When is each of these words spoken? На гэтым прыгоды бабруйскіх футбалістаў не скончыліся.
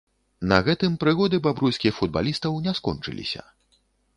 На 0.53 0.57
гэтым 0.67 0.95
прыгоды 1.03 1.39
бабруйскіх 1.47 1.93
футбалістаў 1.99 2.59
не 2.69 2.77
скончыліся. 2.81 3.41